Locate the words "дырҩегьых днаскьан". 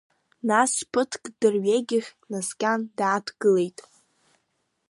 1.39-2.81